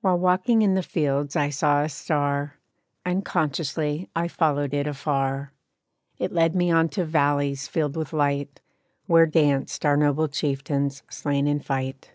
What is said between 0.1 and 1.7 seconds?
walking in the fields I